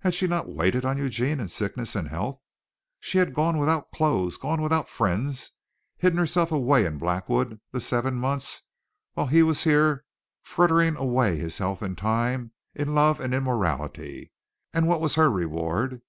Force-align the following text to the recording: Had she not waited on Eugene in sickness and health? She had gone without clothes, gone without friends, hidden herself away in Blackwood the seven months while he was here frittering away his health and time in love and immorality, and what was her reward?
Had 0.00 0.14
she 0.14 0.26
not 0.26 0.48
waited 0.48 0.86
on 0.86 0.96
Eugene 0.96 1.38
in 1.38 1.48
sickness 1.50 1.94
and 1.94 2.08
health? 2.08 2.40
She 3.00 3.18
had 3.18 3.34
gone 3.34 3.58
without 3.58 3.90
clothes, 3.92 4.38
gone 4.38 4.62
without 4.62 4.88
friends, 4.88 5.50
hidden 5.98 6.18
herself 6.18 6.50
away 6.50 6.86
in 6.86 6.96
Blackwood 6.96 7.60
the 7.70 7.78
seven 7.82 8.14
months 8.14 8.62
while 9.12 9.26
he 9.26 9.42
was 9.42 9.64
here 9.64 10.06
frittering 10.40 10.96
away 10.96 11.36
his 11.36 11.58
health 11.58 11.82
and 11.82 11.98
time 11.98 12.52
in 12.74 12.94
love 12.94 13.20
and 13.20 13.34
immorality, 13.34 14.32
and 14.72 14.86
what 14.88 15.02
was 15.02 15.16
her 15.16 15.30
reward? 15.30 16.00